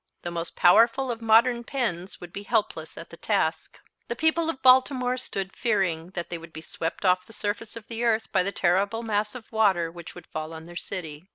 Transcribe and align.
The 0.23 0.31
most 0.31 0.55
powerful 0.55 1.11
of 1.11 1.21
modern 1.21 1.63
pens 1.63 2.19
would 2.19 2.33
be 2.33 2.41
helpless 2.41 2.97
at 2.97 3.11
the 3.11 3.17
task. 3.17 3.77
The 4.07 4.15
people 4.15 4.49
of 4.49 4.63
Baltimore 4.63 5.15
stood 5.15 5.55
fearing 5.55 6.09
that 6.15 6.31
they 6.31 6.39
would 6.39 6.53
be 6.53 6.59
swept 6.61 7.05
off 7.05 7.27
the 7.27 7.33
surface 7.33 7.75
of 7.75 7.87
the 7.87 8.03
earth 8.03 8.31
by 8.31 8.41
the 8.41 8.51
terrible 8.51 9.03
mass 9.03 9.35
of 9.35 9.51
water 9.51 9.91
which 9.91 10.15
would 10.15 10.25
fall 10.25 10.53
on 10.53 10.65
their 10.65 10.75
city. 10.75 11.27